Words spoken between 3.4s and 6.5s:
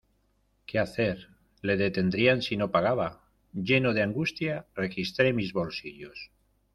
lleno de angustia registré mis bolsillos.